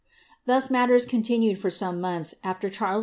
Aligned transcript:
Thus 0.47 0.71
matters 0.71 1.05
con 1.05 1.21
ooed 1.21 1.57
for 1.59 1.69
some 1.69 2.01
months 2.01 2.33
after 2.43 2.69
Charles 2.69 2.97
II. 2.97 2.99